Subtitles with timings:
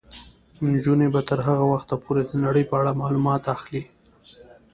[0.71, 3.83] نجونې به تر هغه وخته پورې د نړۍ په اړه معلومات اخلي.